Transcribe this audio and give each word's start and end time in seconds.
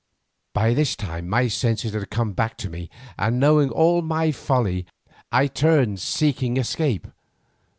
_"By 0.53 0.73
this 0.73 0.95
time 0.95 1.29
my 1.29 1.47
senses 1.47 1.93
had 1.93 2.09
come 2.09 2.33
back 2.33 2.57
to 2.57 2.71
me, 2.71 2.89
and 3.19 3.39
knowing 3.39 3.69
all 3.69 4.01
my 4.01 4.31
folly, 4.31 4.87
I 5.31 5.45
turned 5.45 5.99
seeking 5.99 6.57
escape. 6.57 7.05